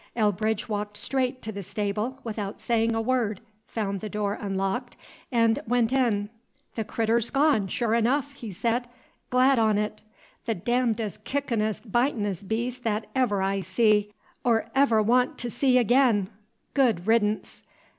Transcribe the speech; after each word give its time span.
Elbridge 0.15 0.67
walked 0.67 0.97
straight 0.97 1.43
to 1.43 1.51
the 1.51 1.61
stable, 1.61 2.17
without 2.23 2.59
saying 2.59 2.95
a 2.95 2.99
word, 3.01 3.39
found 3.67 4.01
the 4.01 4.09
door 4.09 4.33
unlocked, 4.41 4.97
and 5.31 5.59
went 5.67 5.93
in. 5.93 6.31
"Th' 6.75 6.87
critter's 6.87 7.29
gone, 7.29 7.67
sure 7.67 7.93
enough!" 7.93 8.31
he 8.33 8.51
said. 8.51 8.89
"Glad 9.29 9.59
on 9.59 9.75
't! 9.75 10.01
The 10.47 10.55
darndest, 10.55 11.23
kickin'est, 11.23 11.83
bitin'est 11.91 12.47
beast 12.47 12.83
th't 12.83 13.05
ever 13.13 13.43
I 13.43 13.59
see, 13.59 14.11
'r 14.43 14.71
ever 14.73 15.03
wan' 15.03 15.35
t' 15.35 15.49
see 15.49 15.77
ag'in! 15.77 16.29
Good 16.73 17.05
reddance! 17.05 17.61